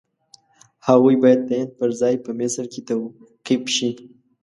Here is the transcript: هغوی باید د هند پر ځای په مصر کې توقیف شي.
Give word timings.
هغوی 0.87 1.15
باید 1.23 1.41
د 1.45 1.49
هند 1.59 1.71
پر 1.79 1.89
ځای 2.01 2.15
په 2.25 2.31
مصر 2.39 2.63
کې 2.71 2.81
توقیف 2.89 3.63
شي. 3.75 3.89